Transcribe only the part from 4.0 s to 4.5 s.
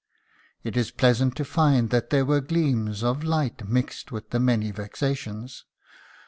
with the